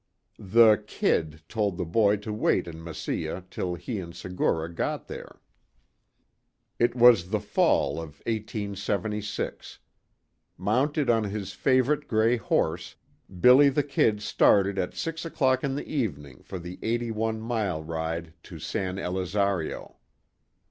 The 0.39 0.83
"Kid" 0.87 1.43
told 1.47 1.77
the 1.77 1.85
boy 1.85 2.17
to 2.25 2.33
wait 2.33 2.67
in 2.67 2.83
Mesilla 2.83 3.43
till 3.51 3.75
he 3.75 3.99
and 3.99 4.15
Segura 4.15 4.73
got 4.73 5.05
there. 5.07 5.39
It 6.79 6.95
was 6.95 7.29
the 7.29 7.39
fall 7.39 8.01
of 8.01 8.19
1876. 8.25 9.77
Mounted 10.57 11.07
on 11.07 11.25
his 11.25 11.53
favorite 11.53 12.07
gray 12.07 12.35
horse, 12.37 12.95
"Billy 13.39 13.69
the 13.69 13.83
Kid" 13.83 14.23
started 14.23 14.79
at 14.79 14.95
six 14.95 15.23
o'clock 15.23 15.63
in 15.63 15.75
the 15.75 15.87
evening 15.87 16.41
for 16.41 16.57
the 16.57 16.79
eighty 16.81 17.11
one 17.11 17.39
mile 17.39 17.83
ride 17.83 18.33
to 18.41 18.57
San 18.57 18.97
Elizario. 18.97 19.97